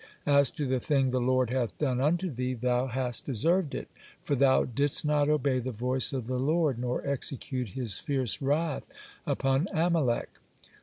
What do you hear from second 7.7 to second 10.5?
his fierce wrath upon Amalek."